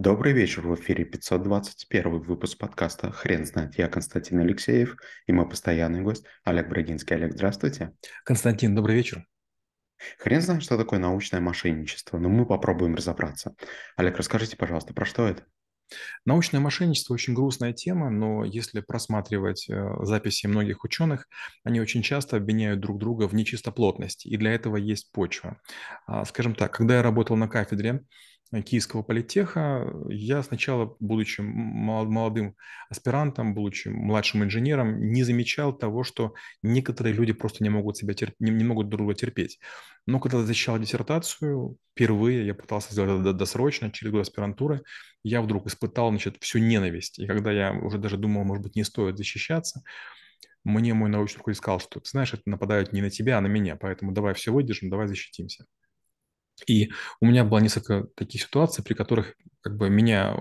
Добрый 0.00 0.32
вечер, 0.32 0.64
в 0.64 0.72
эфире 0.76 1.04
521 1.04 2.20
выпуск 2.20 2.56
подкаста 2.56 3.10
«Хрен 3.10 3.44
знает». 3.44 3.76
Я 3.78 3.88
Константин 3.88 4.38
Алексеев 4.38 4.96
и 5.26 5.32
мой 5.32 5.48
постоянный 5.48 6.02
гость 6.02 6.24
Олег 6.44 6.68
Брагинский. 6.68 7.16
Олег, 7.16 7.32
здравствуйте. 7.32 7.92
Константин, 8.24 8.76
добрый 8.76 8.94
вечер. 8.94 9.26
Хрен 10.20 10.40
знает, 10.40 10.62
что 10.62 10.76
такое 10.76 11.00
научное 11.00 11.40
мошенничество, 11.40 12.16
но 12.16 12.28
мы 12.28 12.46
попробуем 12.46 12.94
разобраться. 12.94 13.56
Олег, 13.96 14.16
расскажите, 14.18 14.56
пожалуйста, 14.56 14.94
про 14.94 15.04
что 15.04 15.26
это? 15.26 15.42
Научное 16.24 16.60
мошенничество 16.60 17.14
очень 17.14 17.34
грустная 17.34 17.72
тема, 17.72 18.08
но 18.08 18.44
если 18.44 18.80
просматривать 18.80 19.68
э, 19.68 19.96
записи 20.02 20.46
многих 20.46 20.84
ученых, 20.84 21.26
они 21.64 21.80
очень 21.80 22.02
часто 22.02 22.36
обвиняют 22.36 22.78
друг 22.78 23.00
друга 23.00 23.26
в 23.26 23.34
нечистоплотности, 23.34 24.28
и 24.28 24.36
для 24.36 24.52
этого 24.52 24.76
есть 24.76 25.10
почва. 25.10 25.60
А, 26.06 26.24
скажем 26.24 26.54
так, 26.54 26.72
когда 26.72 26.96
я 26.96 27.02
работал 27.02 27.36
на 27.36 27.48
кафедре 27.48 28.04
Киевского 28.50 29.02
политеха, 29.02 29.92
я 30.08 30.42
сначала, 30.42 30.96
будучи 31.00 31.42
молодым 31.42 32.56
аспирантом, 32.88 33.54
будучи 33.54 33.88
младшим 33.88 34.42
инженером, 34.42 35.00
не 35.12 35.22
замечал 35.22 35.76
того, 35.76 36.02
что 36.02 36.34
некоторые 36.62 37.14
люди 37.14 37.32
просто 37.32 37.62
не 37.62 37.68
могут 37.68 37.98
себя 37.98 38.14
терп... 38.14 38.34
не, 38.38 38.50
не 38.50 38.64
могут 38.64 38.88
друг 38.88 39.00
друга 39.00 39.14
терпеть. 39.14 39.58
Но 40.06 40.18
когда 40.18 40.42
защищал 40.42 40.78
диссертацию, 40.78 41.76
впервые 41.92 42.46
я 42.46 42.54
пытался 42.54 42.92
сделать 42.92 43.20
это 43.20 43.34
досрочно, 43.34 43.90
через 43.90 44.12
год 44.12 44.22
аспирантуры, 44.22 44.82
я 45.22 45.42
вдруг 45.42 45.66
испытал, 45.66 46.08
значит, 46.08 46.38
всю 46.40 46.58
ненависть. 46.58 47.18
И 47.18 47.26
когда 47.26 47.52
я 47.52 47.72
уже 47.72 47.98
даже 47.98 48.16
думал, 48.16 48.44
может 48.44 48.62
быть, 48.62 48.76
не 48.76 48.84
стоит 48.84 49.18
защищаться, 49.18 49.82
мне 50.64 50.94
мой 50.94 51.10
научный 51.10 51.38
руководитель 51.38 51.62
сказал, 51.62 51.80
что, 51.80 52.00
ты 52.00 52.08
знаешь, 52.08 52.32
это 52.32 52.42
нападают 52.46 52.94
не 52.94 53.02
на 53.02 53.10
тебя, 53.10 53.36
а 53.36 53.40
на 53.42 53.46
меня, 53.46 53.76
поэтому 53.76 54.12
давай 54.12 54.32
все 54.32 54.52
выдержим, 54.52 54.88
давай 54.88 55.06
защитимся. 55.06 55.66
И 56.66 56.90
у 57.20 57.26
меня 57.26 57.44
было 57.44 57.58
несколько 57.58 58.08
таких 58.14 58.42
ситуаций, 58.42 58.84
при 58.84 58.94
которых 58.94 59.34
как 59.60 59.76
бы 59.76 59.90
меня 59.90 60.36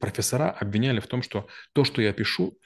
профессора 0.00 0.50
обвиняли 0.50 1.00
в 1.00 1.06
том, 1.06 1.22
что 1.22 1.46
то, 1.72 1.84
что 1.84 2.02
я 2.02 2.12
пишу, 2.12 2.58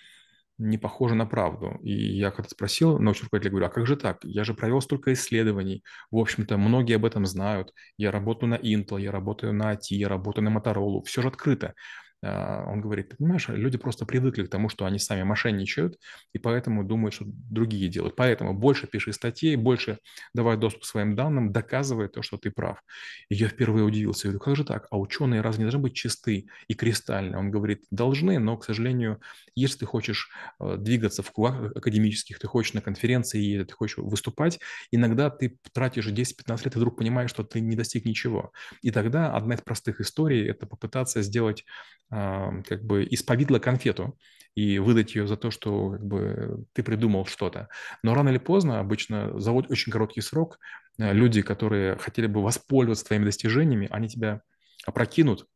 не 0.59 0.79
похоже 0.79 1.15
на 1.15 1.27
правду. 1.27 1.79
И 1.83 1.93
я 1.93 2.31
когда 2.31 2.49
спросил 2.49 2.99
научного 2.99 3.27
руководителя, 3.27 3.51
говорю, 3.51 3.67
а 3.67 3.71
как 3.71 3.87
же 3.87 3.97
так? 3.97 4.25
Я 4.25 4.45
же 4.45 4.55
провел 4.55 4.81
столько 4.81 5.13
исследований. 5.13 5.85
В 6.11 6.17
общем-то, 6.17 6.57
многие 6.57 6.97
об 6.97 7.05
этом 7.05 7.27
знают. 7.27 7.73
Я 7.99 8.11
работаю 8.11 8.51
на 8.51 8.55
Intel, 8.55 9.01
я 9.01 9.13
работаю 9.13 9.53
на 9.53 9.75
IT, 9.75 9.95
я 9.97 10.09
работаю 10.09 10.45
на 10.45 10.57
Motorola. 10.57 11.03
Все 11.05 11.21
же 11.21 11.29
открыто. 11.29 11.75
А, 12.23 12.65
он 12.67 12.81
говорит, 12.81 13.11
ты 13.11 13.17
понимаешь, 13.17 13.49
люди 13.49 13.79
просто 13.79 14.07
привыкли 14.07 14.45
к 14.45 14.51
тому, 14.51 14.69
что 14.69 14.87
они 14.87 14.99
сами 14.99 15.23
мошенничают, 15.23 15.99
и 16.33 16.39
поэтому 16.39 16.85
думают, 16.85 17.15
что 17.15 17.25
другие 17.27 17.89
делают. 17.89 18.17
Поэтому 18.17 18.55
больше 18.55 18.87
пиши 18.87 19.13
статей, 19.13 19.57
больше 19.57 19.99
давай 20.35 20.57
доступ 20.57 20.83
к 20.83 20.87
своим 20.87 21.15
данным, 21.15 21.53
доказывай 21.53 22.09
то, 22.09 22.23
что 22.23 22.39
ты 22.39 22.51
прав. 22.51 22.83
И 23.29 23.35
я 23.35 23.49
впервые 23.49 23.85
удивился, 23.85 24.29
я 24.29 24.33
говорю, 24.33 24.45
как 24.45 24.57
же 24.57 24.65
так? 24.65 24.87
А 24.91 24.99
ученые 24.99 25.41
разве 25.41 25.61
не 25.61 25.65
должны 25.65 25.81
быть 25.81 25.95
чисты 25.95 26.47
и 26.69 26.75
кристальны? 26.75 27.37
Он 27.37 27.51
говорит, 27.51 27.85
должны, 27.91 28.39
но, 28.39 28.57
к 28.57 28.65
сожалению, 28.65 29.21
если 29.55 29.79
ты 29.79 29.87
хочешь 29.87 30.31
э, 30.61 30.77
двигаться 30.79 31.23
в 31.23 31.31
кругах 31.33 31.77
академических, 31.77 32.39
ты 32.39 32.47
хочешь 32.47 32.75
на 32.75 32.81
конференции, 32.81 33.63
ты 33.65 33.73
хочешь 33.75 33.99
выступать, 33.99 34.59
иногда 34.91 35.31
ты 35.31 35.59
тратишь 35.73 36.09
10-15 36.09 36.65
лет 36.65 36.77
и 36.77 36.79
вдруг 36.79 36.97
понимаешь, 36.97 37.31
что 37.31 37.45
ты 37.45 37.61
не 37.61 37.77
достиг 37.77 38.05
ничего. 38.05 38.53
И 38.83 38.91
тогда 38.91 39.35
одна 39.35 39.55
из 39.55 39.61
простых 39.61 40.01
историй– 40.01 40.49
это 40.49 40.67
попытаться 40.67 41.23
сделать 41.23 41.65
как 42.11 42.85
бы 42.85 43.05
из 43.05 43.23
повидла 43.23 43.59
конфету 43.59 44.17
и 44.55 44.79
выдать 44.79 45.15
ее 45.15 45.27
за 45.27 45.37
то, 45.37 45.51
что 45.51 45.91
как 45.91 46.05
бы, 46.05 46.65
ты 46.73 46.83
придумал 46.83 47.27
что-то. 47.27 47.69
Но 48.03 48.15
рано 48.15 48.31
или 48.31 48.39
поздно, 48.39 48.81
обычно 48.81 49.39
за 49.39 49.53
очень 49.53 49.93
короткий 49.93 50.23
срок, 50.23 50.59
э, 50.99 51.13
люди, 51.13 51.43
которые 51.43 51.97
хотели 51.97 52.27
бы 52.27 52.43
воспользоваться 52.43 53.05
твоими 53.05 53.25
достижениями, 53.27 53.89
они 53.91 54.09
тебя 54.09 54.41
опрокинут, 54.87 55.47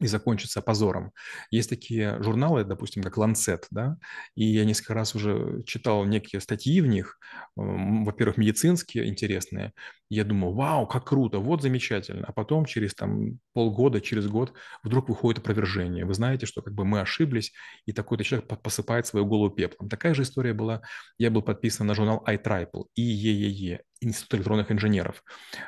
и 0.00 0.06
закончится 0.06 0.62
позором. 0.62 1.12
Есть 1.50 1.70
такие 1.70 2.22
журналы, 2.22 2.64
допустим, 2.64 3.02
как 3.02 3.18
Lancet, 3.18 3.64
да, 3.70 3.96
и 4.34 4.44
я 4.44 4.64
несколько 4.64 4.94
раз 4.94 5.14
уже 5.14 5.62
читал 5.66 6.04
некие 6.04 6.40
статьи 6.40 6.80
в 6.80 6.86
них, 6.86 7.18
во-первых, 7.56 8.36
медицинские 8.36 9.08
интересные, 9.08 9.72
я 10.10 10.24
думал, 10.24 10.54
вау, 10.54 10.86
как 10.86 11.06
круто, 11.06 11.38
вот 11.38 11.62
замечательно, 11.62 12.24
а 12.26 12.32
потом 12.32 12.64
через 12.64 12.94
там 12.94 13.40
полгода, 13.52 14.00
через 14.00 14.26
год 14.26 14.54
вдруг 14.82 15.08
выходит 15.08 15.40
опровержение. 15.40 16.06
Вы 16.06 16.14
знаете, 16.14 16.46
что 16.46 16.62
как 16.62 16.74
бы 16.74 16.84
мы 16.84 17.00
ошиблись, 17.00 17.52
и 17.84 17.92
такой-то 17.92 18.24
человек 18.24 18.48
посыпает 18.62 19.06
свою 19.06 19.26
голову 19.26 19.50
пеплом. 19.50 19.90
Такая 19.90 20.14
же 20.14 20.22
история 20.22 20.54
была, 20.54 20.80
я 21.18 21.30
был 21.30 21.42
подписан 21.42 21.86
на 21.86 21.94
журнал 21.94 22.24
I 22.26 22.35
triple 22.35 22.86
E, 22.94 23.19
IEEE, 23.19 23.82
Институт 24.00 24.34
электронных 24.34 24.70
инженеров. 24.70 25.22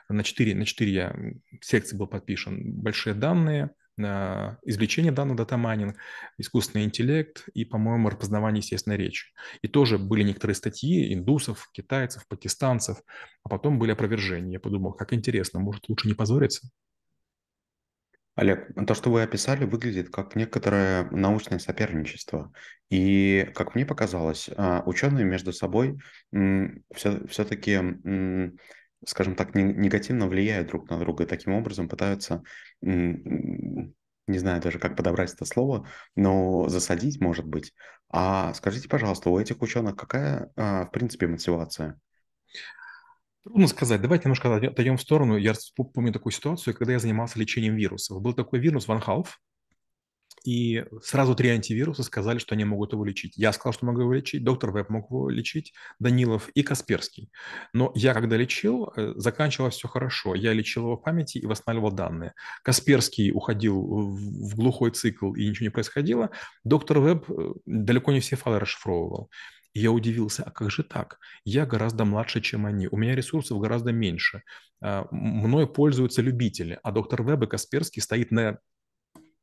На 0.09 0.23
четыре, 0.23 0.55
на 0.55 0.65
четыре 0.65 1.41
секции 1.61 1.97
был 1.97 2.07
подписан. 2.07 2.61
Большие 2.63 3.13
данные, 3.13 3.71
извлечение 4.63 5.13
данных, 5.13 5.37
data 5.37 5.59
mining, 5.59 5.97
искусственный 6.39 6.85
интеллект 6.85 7.49
и, 7.55 7.65
по-моему, 7.65 8.09
распознавание 8.09 8.61
естественной 8.61 8.97
речи. 8.97 9.27
И 9.63 9.69
тоже 9.69 9.99
были 9.99 10.23
некоторые 10.23 10.55
статьи 10.55 11.15
индусов, 11.15 11.69
китайцев, 11.73 12.27
пакистанцев, 12.29 12.99
а 13.45 13.49
потом 13.49 13.79
были 13.79 13.93
опровержения. 13.93 14.53
Я 14.53 14.61
подумал, 14.61 14.93
как 14.93 15.13
интересно, 15.13 15.61
может, 15.61 15.89
лучше 15.89 16.09
не 16.09 16.15
позориться? 16.15 16.69
Олег, 18.37 18.69
то, 18.87 18.95
что 18.95 19.11
вы 19.11 19.23
описали, 19.23 19.65
выглядит 19.65 20.09
как 20.09 20.35
некоторое 20.35 21.11
научное 21.11 21.59
соперничество. 21.59 22.53
И, 22.89 23.51
как 23.55 23.75
мне 23.75 23.85
показалось, 23.85 24.49
а, 24.57 24.83
ученые 24.87 25.27
между 25.27 25.53
собой 25.53 25.99
все, 26.33 27.27
все-таки 27.27 27.79
скажем 29.07 29.35
так, 29.35 29.55
негативно 29.55 30.29
влияют 30.29 30.69
друг 30.69 30.91
на 30.91 30.99
друга 30.99 31.27
таким 31.27 31.55
образом 31.55 31.89
пытаются, 31.89 32.43
не 32.83 34.39
знаю 34.39 34.61
даже, 34.61 34.79
как 34.79 34.97
подобрать 34.97 35.33
это 35.33 35.45
слово, 35.45 35.89
но 36.17 36.69
засадить, 36.69 37.21
может 37.21 37.47
быть. 37.47 37.73
А 38.09 38.55
скажите, 38.55 38.89
пожалуйста, 38.89 39.31
у 39.31 39.39
этих 39.39 39.61
ученых 39.63 39.97
какая, 39.97 40.51
а, 40.57 40.87
в 40.87 40.91
принципе, 40.91 41.27
мотивация? 41.27 41.99
Трудно 43.43 43.69
сказать. 43.69 44.03
Давайте 44.03 44.25
немножко 44.25 44.55
отойдем 44.55 44.97
в 44.97 45.01
сторону. 45.01 45.37
Я 45.37 45.55
помню 45.95 46.13
такую 46.13 46.33
ситуацию, 46.33 46.75
когда 46.75 46.93
я 46.93 46.99
занимался 46.99 47.39
лечением 47.39 47.77
вирусов. 47.77 48.21
Был 48.21 48.35
такой 48.35 48.59
вирус 48.59 48.87
Ван 48.87 49.01
Халф, 49.01 49.41
и 50.45 50.85
сразу 51.03 51.35
три 51.35 51.51
антивируса 51.51 52.03
сказали, 52.03 52.39
что 52.39 52.55
они 52.55 52.65
могут 52.65 52.93
его 52.93 53.05
лечить. 53.05 53.35
Я 53.37 53.53
сказал, 53.53 53.73
что 53.73 53.87
могу 53.87 54.01
его 54.01 54.13
лечить, 54.13 54.43
доктор 54.45 54.73
Веб 54.73 54.89
мог 54.89 55.11
его 55.11 55.29
лечить, 55.29 55.73
Данилов 55.99 56.49
и 56.51 56.63
Касперский. 56.63 57.31
Но 57.73 57.93
я, 57.95 58.15
когда 58.15 58.37
лечил, 58.37 58.93
э, 58.97 59.13
заканчивалось 59.17 59.75
все 59.75 59.89
хорошо. 59.89 60.35
Я 60.35 60.53
лечил 60.53 60.83
его 60.83 60.97
в 60.97 61.03
памяти 61.03 61.39
и 61.39 61.47
восстанавливал 61.47 61.93
данные. 61.93 62.35
Касперский 62.63 63.33
уходил 63.33 63.81
в 63.81 64.55
глухой 64.57 64.91
цикл, 64.93 65.33
и 65.35 65.47
ничего 65.47 65.65
не 65.65 65.71
происходило. 65.71 66.31
Доктор 66.65 67.01
Веб 67.01 67.31
э, 67.31 67.53
далеко 67.67 68.13
не 68.13 68.21
все 68.21 68.37
файлы 68.37 68.61
расшифровывал. 68.61 69.31
И 69.73 69.81
я 69.81 69.93
удивился, 69.93 70.43
а 70.43 70.51
как 70.51 70.71
же 70.71 70.83
так? 70.83 71.19
Я 71.45 71.65
гораздо 71.65 72.05
младше, 72.05 72.41
чем 72.41 72.67
они. 72.67 72.89
У 72.91 72.97
меня 72.97 73.15
ресурсов 73.15 73.61
гораздо 73.61 73.93
меньше. 73.93 74.43
А, 74.83 75.07
мной 75.11 75.73
пользуются 75.73 76.23
любители, 76.23 76.79
а 76.83 76.91
доктор 76.91 77.23
Веб 77.23 77.43
и 77.43 77.47
Касперский 77.47 78.03
стоит 78.03 78.31
на 78.31 78.59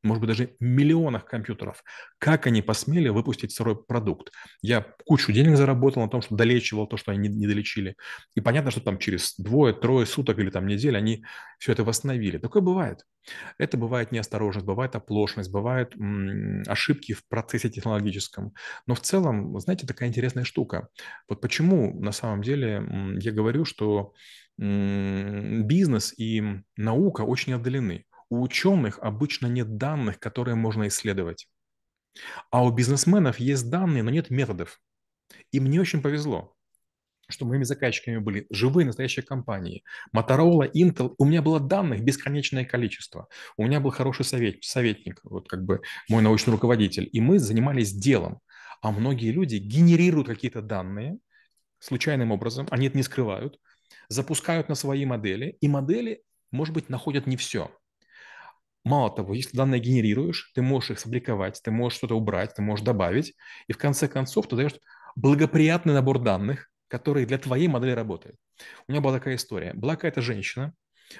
может 0.02 0.20
быть, 0.20 0.28
даже 0.28 0.56
миллионах 0.60 1.24
компьютеров. 1.26 1.82
Как 2.18 2.46
они 2.46 2.62
посмели 2.62 3.08
выпустить 3.08 3.52
сырой 3.52 3.76
продукт? 3.82 4.30
Я 4.62 4.86
кучу 5.06 5.32
денег 5.32 5.56
заработал 5.56 6.02
на 6.02 6.08
том, 6.08 6.22
что 6.22 6.34
долечивал 6.36 6.86
то, 6.86 6.96
что 6.96 7.12
они 7.12 7.28
не, 7.28 7.36
не 7.36 7.46
долечили. 7.46 7.96
И 8.34 8.40
понятно, 8.40 8.70
что 8.70 8.80
там 8.80 8.98
через 8.98 9.34
двое-трое 9.38 10.06
суток 10.06 10.38
или 10.38 10.50
там 10.50 10.66
неделю 10.66 10.98
они 10.98 11.24
все 11.58 11.72
это 11.72 11.84
восстановили. 11.84 12.38
Такое 12.38 12.62
бывает. 12.62 13.04
Это 13.58 13.76
бывает 13.76 14.12
неосторожность, 14.12 14.66
бывает 14.66 14.94
оплошность, 14.96 15.50
бывают 15.50 15.94
м- 15.96 16.62
ошибки 16.66 17.12
в 17.12 17.26
процессе 17.28 17.68
технологическом. 17.70 18.52
Но 18.86 18.94
в 18.94 19.00
целом, 19.00 19.58
знаете, 19.60 19.86
такая 19.86 20.08
интересная 20.08 20.44
штука. 20.44 20.88
Вот 21.28 21.40
почему 21.40 21.98
на 22.00 22.12
самом 22.12 22.42
деле 22.42 22.74
м- 22.76 23.18
я 23.18 23.32
говорю, 23.32 23.64
что 23.64 24.12
м- 24.58 25.66
бизнес 25.66 26.14
и 26.18 26.42
наука 26.76 27.22
очень 27.22 27.52
отдалены. 27.54 28.04
У 28.30 28.42
ученых 28.42 28.98
обычно 29.00 29.46
нет 29.46 29.76
данных, 29.76 30.18
которые 30.18 30.54
можно 30.54 30.88
исследовать. 30.88 31.48
А 32.50 32.64
у 32.64 32.70
бизнесменов 32.70 33.38
есть 33.38 33.70
данные, 33.70 34.02
но 34.02 34.10
нет 34.10 34.30
методов. 34.30 34.80
И 35.52 35.60
мне 35.60 35.80
очень 35.80 36.02
повезло, 36.02 36.54
что 37.28 37.44
моими 37.44 37.64
заказчиками 37.64 38.18
были 38.18 38.46
живые 38.50 38.86
настоящие 38.86 39.24
компании. 39.24 39.84
Motorola, 40.14 40.70
Intel. 40.74 41.14
У 41.18 41.24
меня 41.24 41.42
было 41.42 41.60
данных 41.60 42.02
бесконечное 42.02 42.64
количество. 42.64 43.28
У 43.56 43.64
меня 43.64 43.80
был 43.80 43.90
хороший 43.90 44.24
совет, 44.24 44.64
советник, 44.64 45.20
вот 45.22 45.48
как 45.48 45.64
бы 45.64 45.80
мой 46.08 46.22
научный 46.22 46.52
руководитель. 46.52 47.08
И 47.12 47.20
мы 47.20 47.38
занимались 47.38 47.92
делом. 47.92 48.40
А 48.80 48.92
многие 48.92 49.32
люди 49.32 49.56
генерируют 49.56 50.28
какие-то 50.28 50.62
данные 50.62 51.18
случайным 51.80 52.32
образом, 52.32 52.66
они 52.70 52.88
это 52.88 52.96
не 52.96 53.02
скрывают, 53.02 53.58
запускают 54.08 54.68
на 54.68 54.74
свои 54.74 55.04
модели, 55.04 55.56
и 55.60 55.68
модели, 55.68 56.22
может 56.50 56.74
быть, 56.74 56.88
находят 56.88 57.26
не 57.26 57.36
все. 57.36 57.70
Мало 58.84 59.10
того, 59.14 59.34
если 59.34 59.56
данные 59.56 59.80
генерируешь, 59.80 60.50
ты 60.54 60.62
можешь 60.62 60.90
их 60.90 60.98
сфабриковать, 61.00 61.60
ты 61.62 61.70
можешь 61.70 61.98
что-то 61.98 62.16
убрать, 62.16 62.54
ты 62.54 62.62
можешь 62.62 62.84
добавить, 62.84 63.34
и 63.66 63.72
в 63.72 63.78
конце 63.78 64.08
концов 64.08 64.48
ты 64.48 64.56
даешь 64.56 64.74
благоприятный 65.16 65.94
набор 65.94 66.20
данных, 66.20 66.70
который 66.88 67.26
для 67.26 67.38
твоей 67.38 67.68
модели 67.68 67.90
работает. 67.90 68.36
У 68.86 68.92
меня 68.92 69.00
была 69.00 69.14
такая 69.14 69.36
история. 69.36 69.72
Была 69.74 69.96
какая-то 69.96 70.22
женщина, 70.22 70.74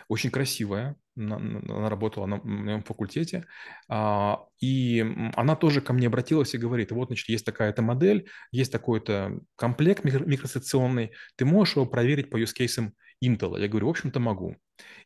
очень 0.09 0.31
красивая, 0.31 0.97
она 1.17 1.89
работала 1.89 2.27
на 2.27 2.37
моем 2.43 2.83
факультете, 2.83 3.47
а, 3.89 4.45
и 4.61 5.05
она 5.35 5.57
тоже 5.57 5.81
ко 5.81 5.93
мне 5.93 6.07
обратилась 6.07 6.55
и 6.55 6.59
говорит, 6.59 6.93
вот, 6.93 7.09
значит, 7.09 7.29
есть 7.29 7.45
такая-то 7.45 7.83
модель, 7.83 8.29
есть 8.53 8.71
такой-то 8.71 9.41
комплект 9.57 10.05
микросекционный, 10.05 11.13
ты 11.37 11.45
можешь 11.45 11.77
его 11.77 11.87
проверить 11.87 12.31
по 12.31 12.41
cases 12.41 12.91
Intel? 13.25 13.61
Я 13.61 13.69
говорю, 13.69 13.87
в 13.87 13.91
общем-то, 13.91 14.21
могу. 14.21 14.57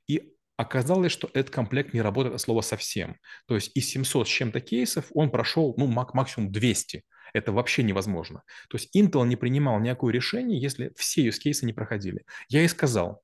И 0.07 0.32
оказалось, 0.57 1.13
что 1.13 1.31
этот 1.35 1.51
комплект 1.51 1.95
не 1.95 2.03
работает 2.03 2.35
от 2.35 2.41
слова 2.41 2.61
совсем. 2.61 3.17
То 3.47 3.55
есть 3.55 3.71
из 3.75 3.89
700 3.89 4.27
с 4.27 4.31
чем-то 4.31 4.61
кейсов 4.61 5.07
он 5.15 5.31
прошел, 5.31 5.75
ну, 5.77 5.87
максимум 5.87 6.53
200. 6.53 7.03
Это 7.35 7.53
вообще 7.53 7.83
невозможно. 7.83 8.43
То 8.69 8.77
есть 8.77 8.95
Intel 8.97 9.27
не 9.27 9.37
принимал 9.37 9.81
никакое 9.81 10.13
решение, 10.13 10.61
если 10.61 10.93
все 10.97 11.27
use 11.27 11.39
cases 11.45 11.65
не 11.65 11.73
проходили. 11.73 12.25
Я 12.49 12.61
ей 12.61 12.69
сказал, 12.69 13.23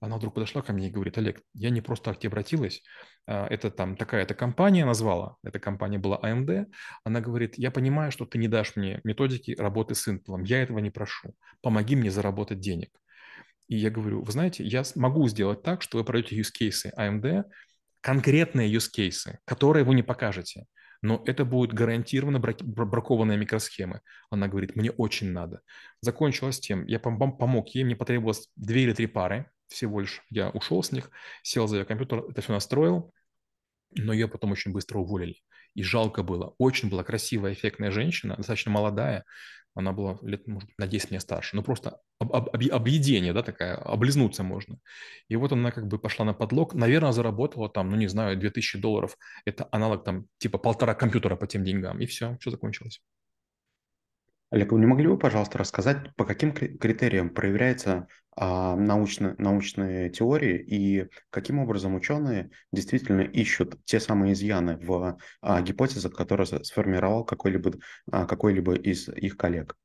она 0.00 0.16
вдруг 0.16 0.34
подошла 0.34 0.62
ко 0.62 0.72
мне 0.72 0.88
и 0.88 0.90
говорит, 0.90 1.18
Олег, 1.18 1.42
я 1.54 1.70
не 1.70 1.80
просто 1.80 2.06
так 2.06 2.16
к 2.16 2.20
тебе 2.20 2.30
обратилась, 2.30 2.82
а, 3.26 3.46
это 3.48 3.70
там 3.70 3.96
такая-то 3.96 4.34
компания 4.34 4.84
назвала, 4.84 5.36
эта 5.42 5.58
компания 5.58 5.98
была 5.98 6.18
AMD, 6.22 6.66
она 7.04 7.20
говорит, 7.20 7.58
я 7.58 7.70
понимаю, 7.70 8.10
что 8.10 8.24
ты 8.24 8.38
не 8.38 8.48
дашь 8.48 8.76
мне 8.76 9.00
методики 9.04 9.54
работы 9.58 9.94
с 9.94 10.08
Intel, 10.08 10.44
я 10.44 10.62
этого 10.62 10.78
не 10.78 10.90
прошу, 10.90 11.34
помоги 11.60 11.96
мне 11.96 12.10
заработать 12.10 12.60
денег. 12.60 12.90
И 13.70 13.76
я 13.76 13.88
говорю, 13.88 14.24
вы 14.24 14.32
знаете, 14.32 14.64
я 14.64 14.82
могу 14.96 15.28
сделать 15.28 15.62
так, 15.62 15.80
что 15.80 15.98
вы 15.98 16.04
пройдете 16.04 16.40
cases 16.40 16.92
AMD, 16.98 17.44
конкретные 18.00 18.68
cases, 18.74 19.36
которые 19.44 19.84
вы 19.84 19.94
не 19.94 20.02
покажете, 20.02 20.66
но 21.02 21.22
это 21.24 21.44
будет 21.44 21.72
гарантированно 21.72 22.40
бракованные 22.40 23.38
микросхемы. 23.38 24.00
Она 24.28 24.48
говорит, 24.48 24.74
мне 24.74 24.90
очень 24.90 25.30
надо. 25.30 25.60
Закончилось 26.00 26.58
тем, 26.58 26.84
я 26.86 26.98
помог 26.98 27.68
ей, 27.68 27.84
мне 27.84 27.94
потребовалось 27.94 28.48
две 28.56 28.82
или 28.82 28.92
три 28.92 29.06
пары, 29.06 29.48
всего 29.68 30.00
лишь 30.00 30.20
я 30.30 30.50
ушел 30.50 30.82
с 30.82 30.90
них, 30.90 31.08
сел 31.44 31.68
за 31.68 31.78
ее 31.78 31.84
компьютер, 31.84 32.24
это 32.28 32.42
все 32.42 32.52
настроил, 32.52 33.14
но 33.92 34.12
ее 34.12 34.26
потом 34.26 34.50
очень 34.50 34.72
быстро 34.72 34.98
уволили. 34.98 35.36
И 35.74 35.84
жалко 35.84 36.24
было. 36.24 36.56
Очень 36.58 36.90
была 36.90 37.04
красивая, 37.04 37.52
эффектная 37.52 37.92
женщина, 37.92 38.34
достаточно 38.36 38.72
молодая. 38.72 39.24
Она 39.74 39.92
была 39.92 40.18
лет, 40.22 40.46
может, 40.46 40.68
на 40.78 40.86
10 40.86 41.10
мне 41.10 41.20
старше. 41.20 41.56
Ну, 41.56 41.62
просто 41.62 42.00
об, 42.18 42.32
об, 42.32 42.48
объедение, 42.48 43.32
да, 43.32 43.42
такая, 43.42 43.76
облизнуться 43.76 44.42
можно. 44.42 44.78
И 45.28 45.36
вот 45.36 45.52
она 45.52 45.70
как 45.70 45.86
бы 45.86 45.98
пошла 45.98 46.24
на 46.24 46.34
подлог. 46.34 46.74
Наверное, 46.74 47.12
заработала 47.12 47.68
там, 47.68 47.90
ну, 47.90 47.96
не 47.96 48.08
знаю, 48.08 48.36
2000 48.36 48.78
долларов. 48.78 49.16
Это 49.44 49.68
аналог 49.70 50.04
там 50.04 50.26
типа 50.38 50.58
полтора 50.58 50.94
компьютера 50.94 51.36
по 51.36 51.46
тем 51.46 51.64
деньгам. 51.64 52.00
И 52.00 52.06
все, 52.06 52.36
все 52.40 52.50
закончилось. 52.50 53.00
Олег, 54.50 54.72
вы 54.72 54.80
не 54.80 54.86
могли 54.86 55.06
бы, 55.06 55.16
пожалуйста, 55.16 55.58
рассказать, 55.58 56.14
по 56.16 56.24
каким 56.24 56.52
критериям 56.52 57.30
проверяется 57.30 58.08
а, 58.36 58.74
научно, 58.74 59.36
научные 59.38 60.10
теории 60.10 60.58
и 60.58 61.08
каким 61.30 61.60
образом 61.60 61.94
ученые 61.94 62.50
действительно 62.72 63.20
ищут 63.20 63.84
те 63.84 64.00
самые 64.00 64.32
изъяны 64.32 64.76
в 64.78 65.18
а, 65.40 65.62
гипотезах, 65.62 66.14
которые 66.14 66.46
сформировал 66.64 67.24
какой-либо 67.24 67.74
а, 68.10 68.26
какой-либо 68.26 68.74
из 68.74 69.08
их 69.08 69.36
коллег? 69.36 69.76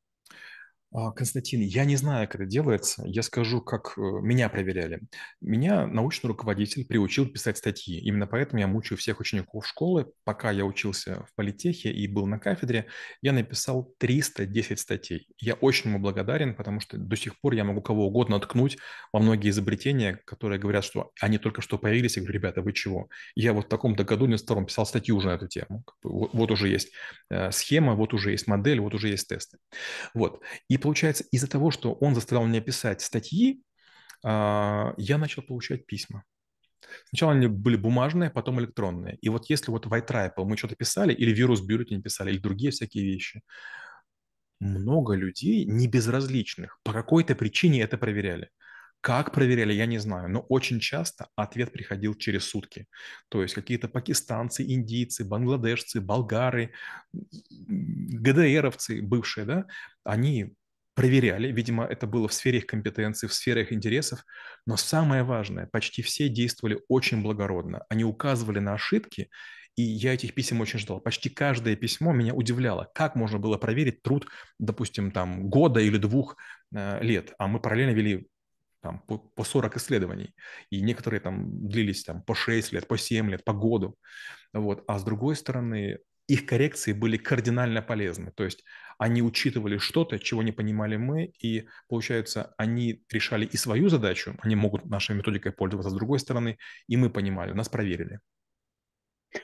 А, 0.98 1.12
Константин, 1.12 1.60
я 1.60 1.84
не 1.84 1.98
знаю, 1.98 2.26
как 2.26 2.36
это 2.36 2.46
делается. 2.46 3.04
Я 3.06 3.22
скажу, 3.22 3.60
как 3.60 3.98
э, 3.98 4.02
меня 4.02 4.48
проверяли. 4.48 5.02
Меня 5.42 5.88
научный 5.88 6.30
руководитель 6.30 6.86
приучил 6.86 7.28
писать 7.28 7.58
статьи. 7.58 8.00
Именно 8.00 8.28
поэтому 8.28 8.62
я 8.62 8.68
мучаю 8.68 8.98
всех 8.98 9.20
учеников 9.20 9.68
школы. 9.68 10.10
Пока 10.24 10.52
я 10.52 10.64
учился 10.64 11.26
в 11.30 11.36
политехе 11.36 11.92
и 11.92 12.08
был 12.08 12.28
на 12.28 12.40
кафедре, 12.40 12.86
я 13.22 13.34
написал 13.34 13.94
310 13.98 14.80
статей. 14.80 15.28
Я 15.38 15.56
очень 15.56 15.90
ему 15.90 16.00
благодарен, 16.00 16.56
потому 16.56 16.80
что 16.80 16.98
до 16.98 17.18
сих 17.18 17.42
пор 17.42 17.56
я 17.56 17.66
могу 17.66 17.82
кого 17.82 18.08
угодно 18.08 18.40
ткнуть 18.40 18.78
во 19.12 19.20
многие 19.20 19.50
изобретения, 19.50 20.22
которые 20.26 20.62
говорят, 20.62 20.86
что 20.86 21.12
они 21.20 21.40
только 21.40 21.62
что 21.62 21.78
появились. 21.78 22.16
Я 22.16 22.22
говорю, 22.22 22.40
ребята, 22.40 22.62
вы 22.62 22.72
чего? 22.72 23.10
Я 23.36 23.52
вот 23.52 23.66
в 23.66 23.70
таком-то 23.70 24.06
году, 24.06 24.28
не 24.28 24.38
втором, 24.38 24.66
писал 24.66 24.86
статью 24.86 25.18
уже 25.18 25.28
на 25.28 25.34
эту 25.34 25.50
тему. 25.50 25.84
Вот, 26.04 26.34
вот 26.34 26.52
уже 26.52 26.70
есть 26.70 26.94
э, 27.30 27.52
схема, 27.52 27.96
вот 27.96 28.14
уже 28.14 28.32
есть 28.32 28.48
модель, 28.48 28.80
вот 28.80 28.94
уже 28.94 29.10
есть 29.10 29.28
тесты. 29.28 29.58
Вот. 30.14 30.42
И 30.70 30.85
получается, 30.86 31.24
из-за 31.32 31.48
того, 31.48 31.72
что 31.72 31.94
он 31.94 32.14
заставлял 32.14 32.46
меня 32.46 32.62
писать 32.62 33.02
статьи, 33.02 33.64
а, 34.24 34.94
я 34.98 35.18
начал 35.18 35.42
получать 35.42 35.88
письма. 35.88 36.24
Сначала 37.10 37.32
они 37.32 37.48
были 37.48 37.76
бумажные, 37.76 38.30
потом 38.30 38.60
электронные. 38.60 39.16
И 39.16 39.30
вот 39.30 39.50
если 39.50 39.72
вот 39.72 39.88
в 39.88 39.94
iTriple 39.94 40.46
мы 40.46 40.58
что-то 40.58 40.76
писали, 40.76 41.12
или 41.12 41.32
вирус 41.32 41.62
бюллетень 41.62 42.04
писали, 42.04 42.30
или 42.30 42.38
другие 42.38 42.70
всякие 42.70 43.04
вещи, 43.04 43.42
много 44.60 45.16
людей 45.16 45.66
не 45.66 45.88
безразличных 45.88 46.80
по 46.84 46.94
какой-то 46.94 47.34
причине 47.34 47.82
это 47.82 47.98
проверяли. 47.98 48.50
Как 49.02 49.34
проверяли, 49.34 49.74
я 49.74 49.88
не 49.88 49.98
знаю, 49.98 50.30
но 50.30 50.42
очень 50.42 50.80
часто 50.80 51.30
ответ 51.36 51.72
приходил 51.72 52.14
через 52.14 52.44
сутки. 52.46 52.86
То 53.30 53.42
есть 53.42 53.56
какие-то 53.56 53.88
пакистанцы, 53.88 54.64
индийцы, 54.64 55.26
бангладешцы, 55.26 56.00
болгары, 56.00 56.74
ГДРовцы 57.12 59.02
бывшие, 59.02 59.46
да, 59.46 59.66
они 60.04 60.54
проверяли, 60.96 61.52
видимо, 61.52 61.86
это 61.86 62.08
было 62.08 62.28
в 62.28 62.34
сфере 62.34 62.60
их 62.60 62.68
компетенции, 62.68 63.28
в 63.28 63.34
сфере 63.34 63.62
их 63.62 63.74
интересов, 63.74 64.24
но 64.66 64.78
самое 64.78 65.24
важное, 65.24 65.68
почти 65.68 66.02
все 66.02 66.30
действовали 66.30 66.80
очень 66.88 67.22
благородно. 67.22 67.86
Они 67.90 68.04
указывали 68.04 68.60
на 68.60 68.74
ошибки, 68.74 69.30
и 69.76 69.84
я 69.84 70.14
этих 70.14 70.34
писем 70.34 70.62
очень 70.62 70.80
ждал. 70.80 71.02
Почти 71.02 71.30
каждое 71.30 71.76
письмо 71.76 72.14
меня 72.14 72.34
удивляло, 72.34 72.90
как 72.96 73.16
можно 73.16 73.40
было 73.40 73.58
проверить 73.58 74.02
труд, 74.02 74.26
допустим, 74.58 75.12
там 75.12 75.50
года 75.50 75.82
или 75.82 75.98
двух 75.98 76.38
э, 76.74 77.04
лет, 77.04 77.34
а 77.38 77.48
мы 77.48 77.60
параллельно 77.60 77.92
вели 77.92 78.28
там, 78.82 79.00
по, 79.00 79.18
по 79.18 79.44
40 79.44 79.78
исследований, 79.78 80.34
и 80.70 80.80
некоторые 80.82 81.20
там 81.20 81.68
длились 81.68 82.04
там, 82.04 82.22
по 82.22 82.36
6 82.36 82.72
лет, 82.72 82.88
по 82.88 82.98
7 82.98 83.30
лет, 83.32 83.44
по 83.44 83.52
году. 83.52 83.98
Вот. 84.54 84.84
А 84.88 84.98
с 84.98 85.04
другой 85.04 85.36
стороны, 85.36 85.98
их 86.28 86.46
коррекции 86.46 86.94
были 86.94 87.18
кардинально 87.18 87.82
полезны. 87.82 88.32
То 88.36 88.44
есть 88.44 88.64
они 88.98 89.22
учитывали 89.22 89.78
что-то, 89.78 90.20
чего 90.20 90.44
не 90.44 90.52
понимали 90.52 90.98
мы, 90.98 91.32
и, 91.42 91.68
получается, 91.88 92.54
они 92.58 93.04
решали 93.12 93.46
и 93.46 93.58
свою 93.58 93.90
задачу, 93.90 94.36
они 94.40 94.56
могут 94.56 94.86
нашей 94.86 95.16
методикой 95.16 95.52
пользоваться, 95.52 95.90
с 95.90 95.94
другой 95.94 96.20
стороны, 96.20 96.58
и 96.88 96.98
мы 96.98 97.10
понимали, 97.10 97.54
нас 97.54 97.70
проверили. 97.70 98.20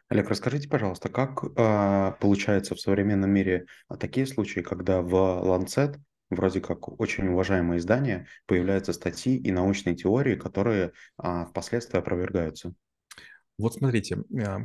Олег, 0.07 0.29
расскажите, 0.29 0.69
пожалуйста, 0.69 1.09
как 1.09 1.43
э, 1.43 2.13
получается 2.19 2.75
в 2.75 2.79
современном 2.79 3.29
мире 3.31 3.65
такие 3.99 4.25
случаи, 4.25 4.61
когда 4.61 5.01
в 5.01 5.13
Lancet 5.13 5.97
вроде 6.31 6.61
как 6.61 6.99
очень 6.99 7.27
уважаемое 7.27 7.77
издание, 7.77 8.25
появляются 8.47 8.93
статьи 8.93 9.37
и 9.37 9.51
научные 9.51 9.95
теории, 9.95 10.35
которые 10.35 10.93
а, 11.17 11.45
впоследствии 11.45 11.99
опровергаются. 11.99 12.73
Вот 13.61 13.75
смотрите, 13.75 14.17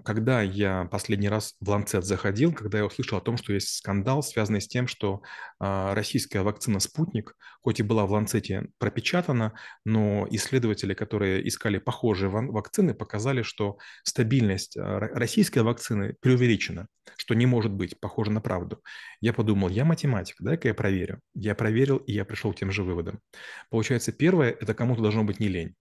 когда 0.04 0.40
я 0.40 0.87
последний 0.90 1.28
раз 1.28 1.54
в 1.60 1.69
Ланцет 1.69 2.02
заходил, 2.02 2.54
когда 2.54 2.78
я 2.78 2.87
услышал 2.87 3.18
о 3.18 3.21
том, 3.21 3.37
что 3.37 3.52
есть 3.52 3.68
скандал, 3.68 4.23
связанный 4.23 4.62
с 4.62 4.68
тем, 4.68 4.87
что 4.87 5.21
а, 5.59 5.94
российская 5.94 6.40
вакцина 6.40 6.80
«Спутник», 6.80 7.37
хоть 7.61 7.78
и 7.78 7.82
была 7.82 8.06
в 8.06 8.12
Ланцете 8.12 8.68
пропечатана, 8.78 9.52
но 9.85 10.26
исследователи, 10.30 10.94
которые 10.94 11.47
искали 11.47 11.76
похожие 11.76 12.30
вакцины, 12.30 12.94
показали, 12.94 13.42
что 13.42 13.76
стабильность 14.02 14.78
а, 14.78 15.00
российской 15.00 15.59
вакцины 15.59 16.16
преувеличена, 16.21 16.87
что 17.18 17.35
не 17.35 17.44
может 17.44 17.73
быть 17.73 18.00
похоже 18.00 18.30
на 18.30 18.40
правду. 18.40 18.82
Я 19.21 19.35
подумал, 19.35 19.68
я 19.68 19.85
математик, 19.85 20.37
дай-ка 20.40 20.68
я 20.68 20.75
проверю. 20.75 21.21
Я 21.35 21.54
проверил, 21.54 21.99
и 21.99 22.12
я 22.12 22.25
пришел 22.25 22.54
к 22.54 22.56
тем 22.56 22.71
же 22.71 22.82
выводам. 22.82 23.21
Получается, 23.68 24.11
первое– 24.11 24.50
это 24.61 24.73
кому-то 24.73 25.02
должно 25.02 25.23
быть 25.23 25.38
не 25.38 25.49
лень. 25.49 25.75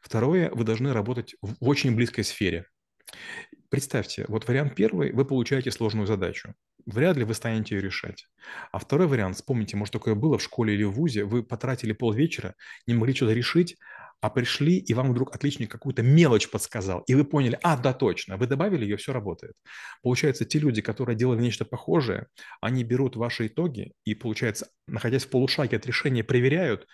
Второе, 0.00 0.50
вы 0.50 0.64
должны 0.64 0.92
работать 0.92 1.34
в 1.42 1.56
очень 1.60 1.94
близкой 1.94 2.24
сфере. 2.24 2.66
Представьте, 3.68 4.24
вот 4.28 4.46
вариант 4.46 4.74
первый, 4.74 5.12
вы 5.12 5.24
получаете 5.24 5.70
сложную 5.70 6.06
задачу. 6.06 6.54
Вряд 6.86 7.16
ли 7.16 7.24
вы 7.24 7.34
станете 7.34 7.74
ее 7.74 7.82
решать. 7.82 8.26
А 8.70 8.78
второй 8.78 9.08
вариант, 9.08 9.36
вспомните, 9.36 9.76
может, 9.76 9.92
такое 9.92 10.14
было 10.14 10.38
в 10.38 10.42
школе 10.42 10.74
или 10.74 10.84
в 10.84 10.92
ВУЗе, 10.92 11.24
вы 11.24 11.42
потратили 11.42 11.92
полвечера, 11.92 12.54
не 12.86 12.94
могли 12.94 13.12
что-то 13.12 13.32
решить, 13.32 13.76
а 14.20 14.30
пришли, 14.30 14.78
и 14.78 14.94
вам 14.94 15.10
вдруг 15.10 15.34
отличник 15.34 15.70
какую-то 15.70 16.02
мелочь 16.02 16.48
подсказал, 16.48 17.00
и 17.06 17.14
вы 17.14 17.24
поняли, 17.24 17.58
а, 17.62 17.76
да, 17.76 17.92
точно, 17.92 18.36
вы 18.36 18.46
добавили 18.46 18.84
ее, 18.84 18.96
все 18.96 19.12
работает. 19.12 19.54
Получается, 20.02 20.44
те 20.44 20.58
люди, 20.58 20.80
которые 20.80 21.16
делали 21.16 21.40
нечто 21.40 21.64
похожее, 21.64 22.28
они 22.60 22.82
берут 22.84 23.16
ваши 23.16 23.48
итоги 23.48 23.92
и, 24.04 24.14
получается, 24.14 24.68
находясь 24.86 25.24
в 25.24 25.30
полушаге 25.30 25.76
от 25.76 25.86
решения, 25.86 26.24
проверяют, 26.24 26.86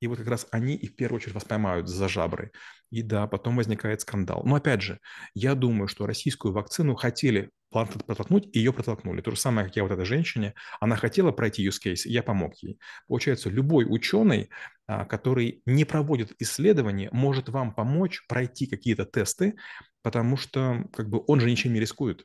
и 0.00 0.06
вот 0.06 0.18
как 0.18 0.28
раз 0.28 0.46
они 0.50 0.74
и 0.74 0.86
в 0.86 0.96
первую 0.96 1.16
очередь 1.18 1.34
вас 1.34 1.44
поймают 1.44 1.88
за 1.88 2.08
жабры. 2.08 2.52
И 2.90 3.02
да, 3.02 3.26
потом 3.26 3.56
возникает 3.56 4.00
скандал. 4.00 4.42
Но 4.44 4.54
опять 4.56 4.82
же, 4.82 5.00
я 5.34 5.54
думаю, 5.54 5.88
что 5.88 6.06
российскую 6.06 6.52
вакцину 6.52 6.94
хотели 6.94 7.50
протолкнуть, 7.70 8.48
и 8.52 8.58
ее 8.60 8.72
протолкнули. 8.72 9.20
То 9.20 9.32
же 9.32 9.36
самое, 9.36 9.66
как 9.66 9.76
я 9.76 9.82
вот 9.82 9.92
этой 9.92 10.04
женщине, 10.04 10.54
она 10.80 10.96
хотела 10.96 11.32
пройти 11.32 11.66
use 11.66 11.78
case, 11.84 12.02
я 12.04 12.22
помог 12.22 12.54
ей. 12.62 12.78
Получается, 13.08 13.50
любой 13.50 13.84
ученый, 13.88 14.50
а, 14.86 15.04
который 15.04 15.62
не 15.66 15.84
проводит 15.84 16.32
исследования, 16.38 17.08
может 17.10 17.48
вам 17.48 17.74
помочь 17.74 18.24
пройти 18.28 18.66
какие-то 18.66 19.04
тесты, 19.04 19.56
потому 20.02 20.36
что 20.36 20.84
как 20.92 21.08
бы 21.08 21.24
он 21.26 21.40
же 21.40 21.50
ничем 21.50 21.72
не 21.72 21.80
рискует. 21.80 22.24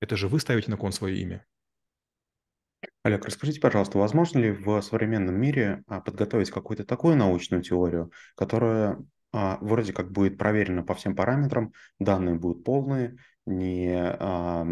Это 0.00 0.16
же 0.16 0.28
вы 0.28 0.38
ставите 0.38 0.70
на 0.70 0.76
кон 0.76 0.92
свое 0.92 1.18
имя. 1.18 1.46
Олег, 3.02 3.24
расскажите, 3.24 3.60
пожалуйста, 3.60 3.98
возможно 3.98 4.38
ли 4.38 4.50
в 4.52 4.80
современном 4.82 5.34
мире 5.34 5.82
а, 5.86 6.00
подготовить 6.00 6.50
какую-то 6.50 6.84
такую 6.84 7.16
научную 7.16 7.62
теорию, 7.62 8.12
которая 8.36 8.98
а, 9.32 9.58
вроде 9.60 9.92
как 9.92 10.12
будет 10.12 10.38
проверено 10.38 10.82
по 10.82 10.94
всем 10.94 11.16
параметрам, 11.16 11.72
данные 11.98 12.36
будут 12.36 12.64
полные, 12.64 13.16
не, 13.46 13.94
а, 13.96 14.66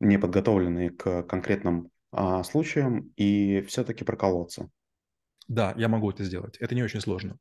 не 0.00 0.18
подготовленные 0.18 0.90
к 0.90 1.22
конкретным 1.24 1.90
случаям 2.44 3.10
и 3.16 3.62
все-таки 3.62 4.04
проколоться. 4.04 4.68
Да, 5.48 5.72
я 5.78 5.88
могу 5.88 6.10
это 6.10 6.24
сделать. 6.24 6.58
Это 6.58 6.74
не 6.74 6.82
очень 6.82 7.00
сложно. 7.00 7.38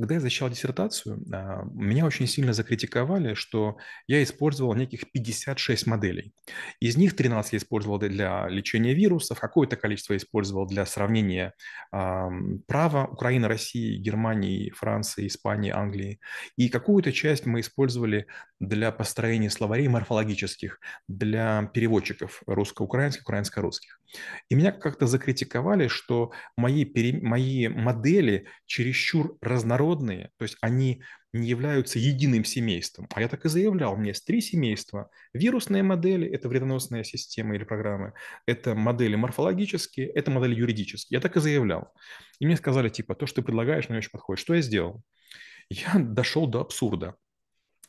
Когда 0.00 0.14
я 0.14 0.20
защищал 0.20 0.48
диссертацию, 0.48 1.22
а, 1.30 1.62
меня 1.74 2.06
очень 2.06 2.26
сильно 2.26 2.54
закритиковали, 2.54 3.34
что 3.34 3.76
я 4.06 4.22
использовал 4.22 4.72
неких 4.74 5.12
56 5.12 5.86
моделей. 5.86 6.32
Из 6.80 6.96
них 6.96 7.14
13 7.14 7.52
я 7.52 7.58
использовал 7.58 7.98
для 7.98 8.48
лечения 8.48 8.94
вирусов, 8.94 9.38
какое-то 9.38 9.76
количество 9.76 10.14
я 10.14 10.16
использовал 10.16 10.66
для 10.66 10.86
сравнения 10.86 11.52
права 11.90 13.08
Украины, 13.12 13.46
России, 13.46 13.98
Германии, 13.98 14.70
Франции, 14.70 15.26
Испании, 15.26 15.70
Англии. 15.70 16.18
И 16.56 16.70
какую-то 16.70 17.12
часть 17.12 17.44
мы 17.44 17.60
использовали 17.60 18.26
для 18.58 18.92
построения 18.92 19.50
словарей 19.50 19.88
морфологических, 19.88 20.80
для 21.08 21.70
переводчиков 21.74 22.42
русско-украинских, 22.46 23.22
украинско-русских. 23.22 24.00
И 24.48 24.54
меня 24.54 24.72
как-то 24.72 25.06
закритиковали, 25.06 25.88
что 25.88 26.32
мои, 26.56 26.84
пере... 26.84 27.20
мои 27.20 27.68
модели 27.68 28.46
чересчур 28.66 29.36
разнородные, 29.90 30.30
то 30.38 30.44
есть 30.44 30.56
они 30.60 31.02
не 31.32 31.48
являются 31.48 31.98
единым 31.98 32.44
семейством. 32.44 33.08
А 33.14 33.20
я 33.20 33.28
так 33.28 33.44
и 33.44 33.48
заявлял, 33.48 33.92
у 33.92 33.96
меня 33.96 34.08
есть 34.08 34.26
три 34.26 34.40
семейства. 34.40 35.10
Вирусные 35.34 35.82
модели– 35.82 36.28
это 36.32 36.48
вредоносная 36.48 37.04
система 37.04 37.54
или 37.54 37.64
программы, 37.64 38.12
это 38.46 38.74
модели 38.74 39.16
морфологические, 39.16 40.08
это 40.08 40.30
модели 40.30 40.54
юридические. 40.54 41.16
Я 41.16 41.20
так 41.20 41.36
и 41.36 41.40
заявлял. 41.40 41.92
И 42.40 42.46
мне 42.46 42.56
сказали, 42.56 42.88
типа, 42.88 43.14
то, 43.14 43.26
что 43.26 43.36
ты 43.36 43.46
предлагаешь, 43.46 43.88
мне 43.88 43.98
очень 43.98 44.10
подходит. 44.10 44.40
Что 44.40 44.54
я 44.54 44.62
сделал? 44.62 45.02
Я 45.68 45.94
дошел 45.98 46.46
до 46.46 46.60
абсурда 46.60 47.16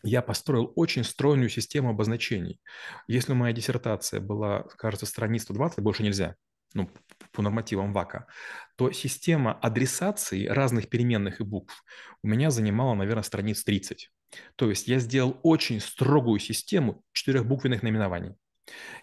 я 0.03 0.23
построил 0.23 0.73
очень 0.75 1.03
стройную 1.03 1.49
систему 1.49 1.91
обозначений. 1.91 2.59
Если 3.07 3.33
моя 3.33 3.53
диссертация 3.53 4.19
была, 4.19 4.63
кажется, 4.79 5.05
страниц 5.05 5.43
120, 5.43 5.83
больше 5.83 6.01
нельзя, 6.01 6.35
ну, 6.73 6.89
по 7.31 7.41
нормативам 7.41 7.93
ВАКа, 7.93 8.27
то 8.75 8.91
система 8.91 9.53
адресации 9.53 10.47
разных 10.47 10.89
переменных 10.89 11.39
и 11.39 11.43
букв 11.43 11.83
у 12.23 12.27
меня 12.27 12.51
занимала, 12.51 12.93
наверное, 12.93 13.23
страниц 13.23 13.63
30. 13.63 14.09
То 14.55 14.69
есть 14.69 14.87
я 14.87 14.99
сделал 14.99 15.39
очень 15.43 15.79
строгую 15.79 16.39
систему 16.39 17.03
четырехбуквенных 17.11 17.83
наименований. 17.83 18.35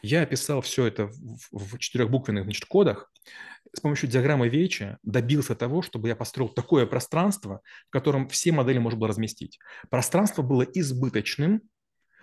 Я 0.03 0.23
описал 0.23 0.61
все 0.63 0.87
это 0.87 1.11
в 1.51 1.79
четырехбуквенных 1.79 2.45
значит, 2.45 2.65
кодах, 2.65 3.11
с 3.75 3.81
помощью 3.81 4.09
диаграммы 4.09 4.49
Веча 4.49 4.99
добился 5.03 5.55
того, 5.55 5.83
чтобы 5.83 6.09
я 6.09 6.17
построил 6.17 6.49
такое 6.49 6.87
пространство, 6.87 7.61
в 7.89 7.91
котором 7.91 8.29
все 8.29 8.53
модели 8.53 8.79
можно 8.79 8.99
было 8.99 9.09
разместить. 9.09 9.59
Пространство 9.91 10.43
было 10.43 10.63
избыточным, 10.63 11.63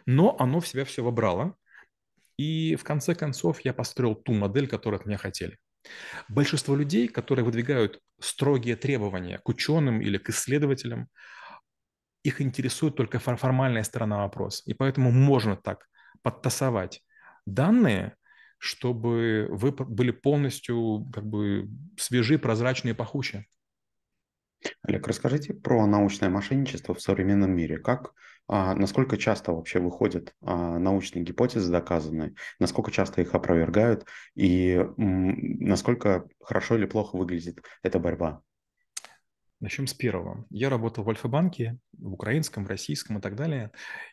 но 0.05 0.35
оно 0.39 0.59
в 0.59 0.67
себя 0.67 0.85
все 0.85 1.03
вобрало. 1.03 1.55
И 2.37 2.75
в 2.75 2.83
конце 2.83 3.15
концов 3.15 3.61
я 3.61 3.73
построил 3.73 4.15
ту 4.15 4.33
модель, 4.33 4.67
которую 4.67 4.99
от 4.99 5.05
меня 5.05 5.17
хотели. 5.17 5.57
Большинство 6.27 6.75
людей, 6.75 7.07
которые 7.07 7.45
выдвигают 7.45 8.01
строгие 8.19 8.75
требования 8.75 9.37
к 9.37 9.47
ученым 9.49 10.01
или 10.01 10.17
к 10.17 10.29
исследователям, 10.29 11.09
их 12.23 12.41
интересует 12.41 12.95
только 12.95 13.19
формальная 13.19 13.83
сторона 13.83 14.17
вопроса. 14.17 14.63
И 14.65 14.73
поэтому 14.73 15.11
можно 15.11 15.55
так 15.55 15.87
подтасовать 16.23 17.03
данные, 17.45 18.15
чтобы 18.57 19.47
вы 19.51 19.71
были 19.71 20.09
полностью 20.11 21.05
как 21.13 21.25
бы 21.25 21.69
свежи, 21.97 22.39
прозрачные, 22.39 22.95
пахучие. 22.95 23.45
Олег, 24.81 25.07
расскажите 25.07 25.53
про 25.53 25.85
научное 25.85 26.29
мошенничество 26.29 26.95
в 26.95 27.01
современном 27.01 27.51
мире. 27.51 27.77
Как, 27.77 28.13
насколько 28.47 29.17
часто 29.17 29.51
вообще 29.51 29.79
выходят 29.79 30.33
а, 30.41 30.77
научные 30.77 31.23
гипотезы 31.23 31.71
доказанные, 31.71 32.35
насколько 32.59 32.91
часто 32.91 33.21
их 33.21 33.33
опровергают 33.33 34.05
и 34.35 34.85
насколько 34.97 36.27
хорошо 36.41 36.75
или 36.75 36.85
плохо 36.85 37.15
выглядит 37.17 37.63
эта 37.81 37.99
борьба? 37.99 38.41
Начнем 39.61 39.87
с 39.87 39.93
первого. 39.93 40.45
Я 40.49 40.69
работал 40.69 41.03
в 41.03 41.09
Альфа-банке, 41.09 41.79
в 41.93 42.13
украинском, 42.13 42.65
в 42.65 42.69
российском 42.69 43.17
и 43.17 43.21
так 43.21 43.35
далее. 43.35 43.71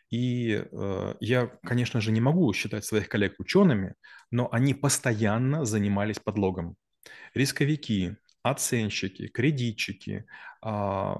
И 0.09 0.63
э, 0.71 1.15
я, 1.19 1.47
конечно 1.63 1.99
же, 1.99 2.11
не 2.11 2.21
могу 2.21 2.51
считать 2.53 2.85
своих 2.85 3.09
коллег 3.09 3.35
учеными, 3.39 3.95
но 4.31 4.47
они 4.51 4.73
постоянно 4.73 5.65
занимались 5.65 6.17
подлогом. 6.17 6.75
Рисковики, 7.33 8.15
оценщики, 8.43 9.27
кредитчики, 9.27 10.25
а, 10.61 11.17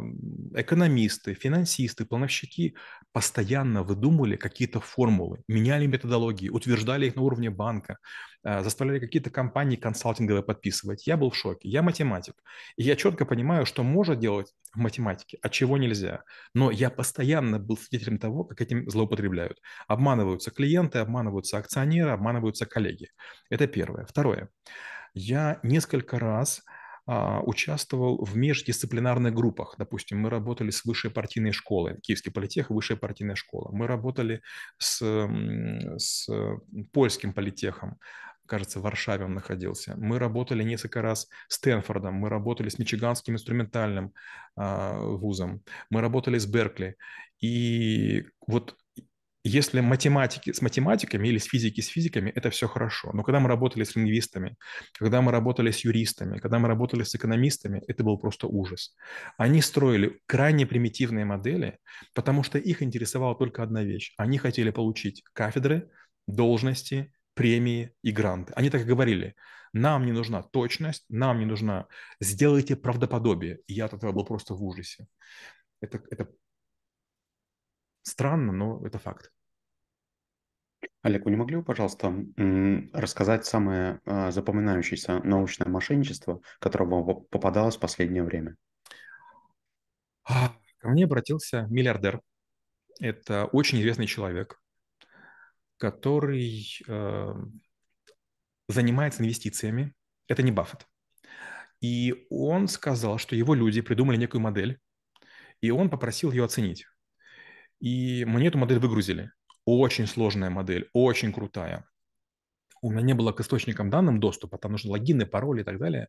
экономисты, 0.55 1.33
финансисты, 1.33 2.05
плановщики 2.05 2.75
постоянно 3.13 3.83
выдумывали 3.83 4.35
какие-то 4.35 4.79
формулы, 4.79 5.41
меняли 5.47 5.85
методологии, 5.85 6.49
утверждали 6.49 7.07
их 7.07 7.15
на 7.15 7.21
уровне 7.21 7.49
банка, 7.49 7.97
а, 8.43 8.61
заставляли 8.61 8.99
какие-то 8.99 9.29
компании 9.29 9.77
консалтинговые 9.77 10.43
подписывать. 10.43 11.07
Я 11.07 11.15
был 11.15 11.29
в 11.29 11.35
шоке. 11.35 11.69
Я 11.69 11.81
математик. 11.81 12.35
И 12.75 12.83
я 12.83 12.95
четко 12.97 13.25
понимаю, 13.25 13.65
что 13.65 13.83
можно 13.83 14.17
делать 14.17 14.53
в 14.73 14.79
математике, 14.79 15.37
а 15.41 15.49
чего 15.49 15.77
нельзя. 15.77 16.23
Но 16.53 16.71
я 16.71 16.89
постоянно 16.89 17.57
был 17.57 17.77
свидетелем 17.77 18.19
того, 18.19 18.43
как 18.43 18.61
этим 18.61 18.89
злоупотребляют. 18.89 19.59
Обманываются 19.87 20.51
клиенты, 20.51 20.99
обманываются 20.99 21.57
акционеры, 21.57 22.11
обманываются 22.11 22.65
коллеги. 22.65 23.09
Это 23.49 23.67
первое. 23.67 24.05
Второе. 24.05 24.49
Я 25.13 25.59
несколько 25.63 26.19
раз 26.19 26.63
участвовал 27.05 28.23
в 28.23 28.37
междисциплинарных 28.37 29.33
группах. 29.33 29.75
Допустим, 29.77 30.19
мы 30.19 30.29
работали 30.29 30.69
с 30.69 30.85
высшей 30.85 31.11
партийной 31.11 31.51
школой, 31.51 31.99
Киевский 31.99 32.31
политех, 32.31 32.69
высшая 32.69 32.95
партийная 32.95 33.35
школа. 33.35 33.71
Мы 33.73 33.87
работали 33.87 34.41
с, 34.77 35.01
с 35.97 36.29
польским 36.93 37.33
политехом, 37.33 37.97
кажется, 38.45 38.79
в 38.79 38.83
Варшаве 38.83 39.25
он 39.25 39.33
находился. 39.33 39.95
Мы 39.97 40.19
работали 40.19 40.63
несколько 40.63 41.01
раз 41.01 41.27
с 41.47 41.55
Стэнфордом, 41.55 42.15
мы 42.15 42.29
работали 42.29 42.69
с 42.69 42.77
Мичиганским 42.79 43.33
инструментальным 43.33 44.13
э, 44.57 44.97
вузом, 44.99 45.63
мы 45.89 46.01
работали 46.01 46.37
с 46.37 46.45
Беркли. 46.45 46.95
И 47.39 48.25
вот 48.45 48.77
если 49.43 49.81
математики 49.81 50.53
с 50.53 50.61
математиками 50.61 51.27
или 51.27 51.37
с 51.37 51.43
физики 51.43 51.81
с 51.81 51.87
физиками, 51.87 52.29
это 52.29 52.49
все 52.49 52.67
хорошо. 52.67 53.11
Но 53.13 53.23
когда 53.23 53.39
мы 53.41 53.49
работали 53.49 53.83
с 53.83 53.95
лингвистами, 53.95 54.55
когда 54.97 55.21
мы 55.21 55.31
работали 55.31 55.71
с 55.71 55.83
юристами, 55.83 56.39
когда 56.39 56.59
мы 56.59 56.69
работали 56.69 57.03
с 57.03 57.13
экономистами, 57.13 57.81
это 57.87 58.03
был 58.03 58.17
просто 58.17 58.47
ужас. 58.47 58.95
Они 59.37 59.61
строили 59.61 60.21
крайне 60.27 60.65
примитивные 60.65 61.25
модели, 61.25 61.79
потому 62.15 62.43
что 62.43 62.57
их 62.57 62.81
интересовала 62.81 63.35
только 63.35 63.63
одна 63.63 63.83
вещь. 63.83 64.13
Они 64.17 64.37
хотели 64.37 64.71
получить 64.71 65.23
кафедры, 65.33 65.89
должности, 66.25 67.11
премии 67.33 67.91
и 68.01 68.11
гранты. 68.11 68.53
Они 68.55 68.69
так 68.69 68.81
и 68.81 68.85
говорили. 68.85 69.35
Нам 69.73 70.05
не 70.05 70.11
нужна 70.11 70.43
точность, 70.43 71.03
нам 71.09 71.39
не 71.39 71.45
нужна... 71.45 71.87
Сделайте 72.21 72.75
правдоподобие. 72.75 73.59
И 73.67 73.73
я 73.73 73.85
от 73.85 73.93
этого 73.93 74.11
был 74.11 74.23
просто 74.23 74.53
в 74.53 74.63
ужасе. 74.63 75.07
Это, 75.81 76.01
это 76.11 76.29
Странно, 78.03 78.51
но 78.51 78.85
это 78.85 78.99
факт. 78.99 79.31
Олег, 81.01 81.25
вы 81.25 81.31
не 81.31 81.37
могли 81.37 81.57
бы, 81.57 81.63
пожалуйста, 81.63 82.13
рассказать 82.93 83.45
самое 83.45 83.99
а, 84.05 84.31
запоминающееся 84.31 85.19
научное 85.19 85.67
мошенничество, 85.67 86.41
которое 86.59 86.85
вам 86.85 87.25
попадалось 87.25 87.75
в 87.75 87.79
последнее 87.79 88.23
время? 88.23 88.55
А, 90.25 90.55
ко 90.77 90.89
мне 90.89 91.05
обратился 91.05 91.67
миллиардер. 91.69 92.21
Это 92.99 93.45
очень 93.45 93.81
известный 93.81 94.05
человек, 94.05 94.61
который 95.77 96.79
э, 96.87 97.33
занимается 98.69 99.23
инвестициями. 99.23 99.93
Это 100.27 100.43
не 100.43 100.51
Баффет. 100.51 100.87
И 101.81 102.27
он 102.29 102.69
сказал, 102.69 103.17
что 103.17 103.35
его 103.35 103.53
люди 103.55 103.81
придумали 103.81 104.15
некую 104.15 104.39
модель, 104.39 104.79
и 105.59 105.71
он 105.71 105.89
попросил 105.89 106.31
ее 106.31 106.45
оценить. 106.45 106.85
И 107.83 108.23
мне 108.23 108.47
эту 108.47 108.57
модель 108.57 108.79
выгрузили. 108.79 109.31
Очень 109.65 110.07
сложная 110.07 110.49
модель, 110.49 110.89
очень 110.93 111.33
крутая. 111.33 111.85
У 112.81 112.91
меня 112.91 113.01
не 113.01 113.13
было 113.13 113.33
к 113.33 113.41
источникам 113.41 113.89
данным 113.89 114.21
доступа, 114.21 114.57
там 114.57 114.71
нужны 114.71 114.91
логины, 114.91 115.25
пароли 115.25 115.61
и 115.61 115.63
так 115.65 115.79
далее. 115.79 116.07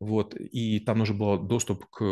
Вот, 0.00 0.34
и 0.34 0.80
там 0.80 0.98
нужен 0.98 1.18
был 1.18 1.38
доступ 1.38 1.84
к 1.90 2.02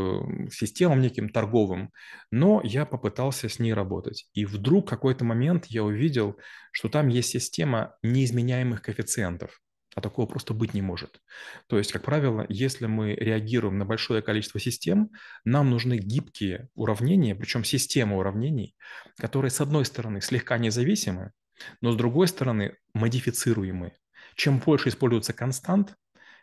системам 0.53 1.00
неким 1.00 1.31
торговым. 1.31 1.91
Но 2.31 2.61
я 2.62 2.85
попытался 2.85 3.49
с 3.49 3.59
ней 3.59 3.73
работать. 3.73 4.29
И 4.35 4.45
вдруг 4.45 4.87
какой-то 4.87 5.25
момент 5.25 5.65
я 5.67 5.85
увидел, 5.85 6.37
что 6.71 6.91
там 6.91 7.09
есть 7.09 7.31
система 7.31 7.97
неизменяемых 8.03 8.83
коэффициентов 8.83 9.59
а 9.99 10.00
такого 10.00 10.26
просто 10.26 10.55
быть 10.55 10.75
не 10.75 10.83
может. 10.83 11.21
То 11.67 11.76
есть, 11.76 11.90
как 11.90 12.05
правило, 12.05 12.47
если 12.49 12.87
мы 12.87 13.14
реагируем 13.14 13.78
на 13.78 13.85
большое 13.85 14.23
количество 14.23 14.61
систем, 14.61 15.11
нам 15.45 15.71
нужны 15.71 15.99
гибкие 15.99 16.69
уравнения, 16.75 17.35
причем 17.35 17.64
система 17.64 18.17
уравнений, 18.17 18.76
которые, 19.17 19.50
с 19.50 19.61
одной 19.61 19.85
стороны, 19.85 20.21
слегка 20.21 20.57
независимы, 20.57 21.33
но 21.81 21.90
с 21.90 21.97
другой 21.97 22.28
стороны, 22.28 22.76
модифицируемы. 22.95 23.93
Чем 24.37 24.61
больше 24.61 24.90
используется 24.90 25.33
констант, 25.33 25.97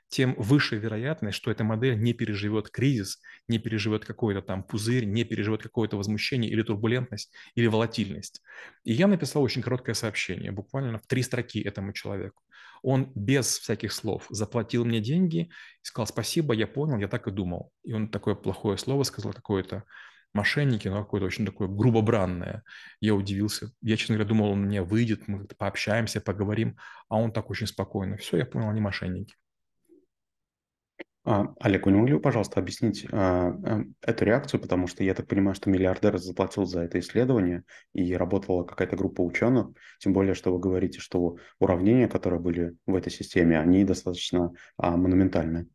тем 0.10 0.36
выше 0.38 0.76
вероятность, 0.76 1.38
что 1.38 1.50
эта 1.50 1.64
модель 1.64 1.98
не 1.98 2.14
переживет 2.14 2.70
кризис, 2.70 3.20
не 3.48 3.58
переживет 3.58 4.04
какой-то 4.04 4.42
там 4.42 4.64
пузырь, 4.64 5.06
не 5.06 5.24
переживет 5.24 5.64
какое-то 5.64 5.96
возмущение 5.96 6.52
или 6.52 6.62
турбулентность, 6.62 7.34
или 7.56 7.68
волатильность. 7.68 8.42
И 8.84 8.92
я 8.92 9.08
написал 9.08 9.42
очень 9.42 9.62
короткое 9.62 9.96
сообщение, 9.96 10.52
буквально 10.52 11.00
в 11.00 11.08
три 11.08 11.24
строки 11.24 11.62
этому 11.62 11.94
человеку. 11.94 12.42
Он 12.82 13.12
без 13.16 13.60
всяких 13.60 13.92
слов 13.92 14.26
заплатил 14.30 14.86
мне 14.86 15.00
деньги 15.00 15.50
сказал 15.86 16.08
спасибо, 16.08 16.54
я 16.54 16.68
понял, 16.68 16.98
я 16.98 17.08
так 17.08 17.28
и 17.28 17.32
думал. 17.32 17.72
И 17.84 17.94
он 17.94 18.10
такое 18.10 18.36
плохое 18.36 18.78
слово 18.78 19.04
сказал, 19.04 19.34
какое-то 19.34 19.84
мошенники, 20.34 20.88
но 20.88 21.04
какое-то 21.04 21.28
очень 21.28 21.46
такое 21.46 21.68
грубо 21.68 22.02
бранное. 22.02 22.64
Я 23.00 23.14
удивился. 23.16 23.72
Я, 23.82 23.96
честно 23.96 24.16
говоря, 24.16 24.28
думал, 24.28 24.52
он 24.52 24.64
мне 24.64 24.82
выйдет, 24.82 25.28
мы 25.28 25.46
пообщаемся, 25.58 26.22
поговорим, 26.22 26.78
а 27.08 27.18
он 27.18 27.32
так 27.32 27.50
очень 27.50 27.68
спокойно. 27.68 28.18
Все, 28.18 28.38
я 28.38 28.46
понял, 28.46 28.70
они 28.70 28.82
мошенники. 28.82 29.36
А, 31.28 31.56
Олег, 31.60 31.88
вы 31.88 31.92
не 31.92 31.98
могли 31.98 32.14
бы, 32.14 32.20
пожалуйста, 32.20 32.60
объяснить 32.60 33.08
а, 33.12 33.48
а, 33.48 33.82
эту 34.04 34.26
реакцию, 34.26 34.62
потому 34.62 34.86
что 34.86 35.04
я 35.04 35.16
так 35.16 35.28
понимаю, 35.28 35.56
что 35.56 35.72
миллиардер 35.72 36.20
заплатил 36.20 36.66
за 36.66 36.82
это 36.82 37.00
исследование 37.00 37.64
и 37.94 38.16
работала 38.16 38.64
какая-то 38.64 38.96
группа 38.96 39.22
ученых, 39.22 39.70
тем 40.00 40.14
более, 40.14 40.36
что 40.36 40.54
вы 40.54 40.60
говорите, 40.60 41.00
что 41.00 41.38
уравнения, 41.60 42.08
которые 42.08 42.40
были 42.40 42.78
в 42.86 42.94
этой 42.94 43.12
системе, 43.12 43.60
они 43.60 43.84
достаточно 43.84 44.52
а, 44.78 44.96
монументальны. 44.98 45.68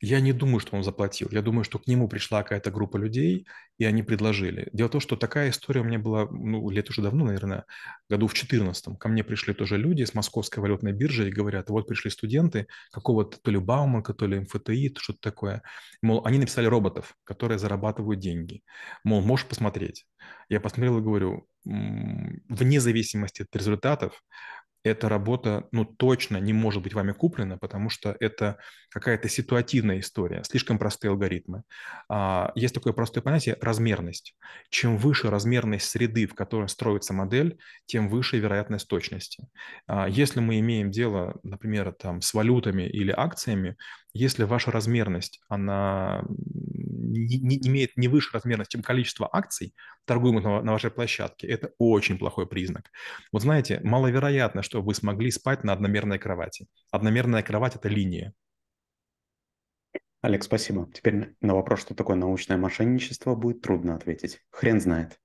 Я 0.00 0.20
не 0.20 0.32
думаю, 0.32 0.60
что 0.60 0.76
он 0.76 0.84
заплатил. 0.84 1.28
Я 1.30 1.40
думаю, 1.42 1.64
что 1.64 1.78
к 1.78 1.86
нему 1.86 2.08
пришла 2.08 2.42
какая-то 2.42 2.70
группа 2.70 2.96
людей, 2.96 3.46
и 3.78 3.84
они 3.84 4.02
предложили. 4.02 4.68
Дело 4.72 4.88
в 4.88 4.92
том, 4.92 5.00
что 5.00 5.16
такая 5.16 5.50
история 5.50 5.80
у 5.80 5.84
меня 5.84 5.98
была 5.98 6.26
ну, 6.30 6.68
лет 6.70 6.90
уже 6.90 7.00
давно, 7.02 7.24
наверное, 7.24 7.64
году 8.08 8.26
в 8.26 8.32
2014. 8.32 8.98
Ко 8.98 9.08
мне 9.08 9.24
пришли 9.24 9.54
тоже 9.54 9.78
люди 9.78 10.04
с 10.04 10.14
Московской 10.14 10.62
валютной 10.62 10.92
биржи 10.92 11.28
и 11.28 11.32
говорят, 11.32 11.70
вот 11.70 11.86
пришли 11.86 12.10
студенты 12.10 12.66
какого-то 12.90 13.38
то 13.40 13.50
ли 13.50 13.58
Бауманка, 13.58 14.14
то 14.14 14.26
ли 14.26 14.40
МФТИ, 14.40 14.94
что-то 14.98 15.20
такое. 15.20 15.62
Мол, 16.02 16.22
они 16.24 16.38
написали 16.38 16.66
роботов, 16.66 17.14
которые 17.24 17.58
зарабатывают 17.58 18.20
деньги. 18.20 18.62
Мол, 19.04 19.22
можешь 19.22 19.46
посмотреть. 19.46 20.06
Я 20.48 20.60
посмотрел 20.60 20.98
и 20.98 21.02
говорю, 21.02 21.48
вне 21.64 22.80
зависимости 22.80 23.42
от 23.42 23.56
результатов, 23.56 24.22
эта 24.84 25.08
работа, 25.08 25.66
ну, 25.72 25.84
точно 25.86 26.36
не 26.36 26.52
может 26.52 26.82
быть 26.82 26.92
вами 26.92 27.12
куплена, 27.12 27.56
потому 27.56 27.88
что 27.88 28.14
это 28.20 28.58
какая-то 28.90 29.28
ситуативная 29.28 30.00
история, 30.00 30.44
слишком 30.44 30.78
простые 30.78 31.10
алгоритмы. 31.10 31.62
А, 32.08 32.52
есть 32.54 32.74
такое 32.74 32.92
простое 32.92 33.22
понятие– 33.22 33.56
размерность. 33.62 34.36
Чем 34.68 34.98
выше 34.98 35.30
размерность 35.30 35.88
среды, 35.88 36.26
в 36.26 36.34
которой 36.34 36.68
строится 36.68 37.14
модель, 37.14 37.58
тем 37.86 38.08
выше 38.08 38.38
вероятность 38.38 38.86
точности. 38.86 39.48
А, 39.86 40.06
если 40.06 40.40
мы 40.40 40.60
имеем 40.60 40.90
дело, 40.90 41.40
например, 41.42 41.92
там, 41.92 42.20
с 42.20 42.34
валютами 42.34 42.82
или 42.82 43.10
акциями, 43.10 43.76
если 44.12 44.44
ваша 44.44 44.70
размерность, 44.70 45.40
она 45.48 46.22
не, 46.94 47.38
не 47.38 47.58
имеет 47.68 47.96
не 47.96 48.08
выше 48.08 48.30
размерность, 48.32 48.70
чем 48.70 48.82
количество 48.82 49.28
акций, 49.32 49.74
торгуемых 50.04 50.44
на, 50.44 50.62
на 50.62 50.72
вашей 50.72 50.90
площадке, 50.90 51.46
это 51.46 51.72
очень 51.78 52.18
плохой 52.18 52.46
признак. 52.46 52.90
Вот 53.32 53.42
знаете, 53.42 53.80
маловероятно, 53.82 54.62
что 54.62 54.82
вы 54.82 54.94
смогли 54.94 55.30
спать 55.30 55.64
на 55.64 55.72
одномерной 55.72 56.18
кровати. 56.18 56.66
Одномерная 56.90 57.42
кровать– 57.42 57.76
это 57.76 57.88
линия. 57.88 58.32
Олег, 60.22 60.42
спасибо. 60.42 60.90
Теперь 60.94 61.34
на 61.42 61.54
вопрос, 61.54 61.80
что 61.80 61.94
такое 61.94 62.16
научное 62.16 62.56
мошенничество, 62.56 63.34
будет 63.34 63.60
трудно 63.60 63.94
ответить. 63.94 64.40
Хрен 64.50 64.80
знает. 64.80 65.20